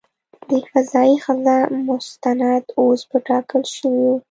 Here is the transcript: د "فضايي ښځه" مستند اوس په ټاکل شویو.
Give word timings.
د 0.47 0.51
"فضايي 0.69 1.15
ښځه" 1.23 1.57
مستند 1.87 2.63
اوس 2.79 3.01
په 3.09 3.17
ټاکل 3.27 3.63
شویو. 3.75 4.13